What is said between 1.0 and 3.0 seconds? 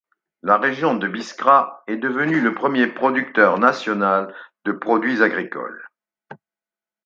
Biskra est devenue le premier